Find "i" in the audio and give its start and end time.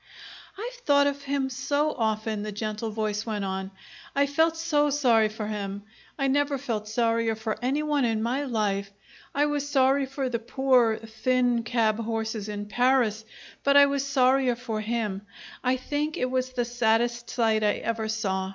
4.15-4.25, 6.17-6.25, 9.35-9.45, 13.77-13.85, 15.63-15.77, 17.63-17.73